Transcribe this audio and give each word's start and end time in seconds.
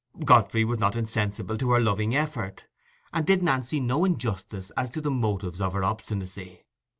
Godfrey 0.25 0.65
was 0.65 0.79
not 0.79 0.95
insensible 0.95 1.57
to 1.59 1.69
her 1.73 1.79
loving 1.79 2.15
effort, 2.15 2.65
and 3.13 3.23
did 3.23 3.43
Nancy 3.43 3.79
no 3.79 4.03
injustice 4.03 4.71
as 4.75 4.89
to 4.89 4.99
the 4.99 5.11
motives 5.11 5.61
of 5.61 5.73
her 5.73 5.83
obstinacy. 5.83 6.65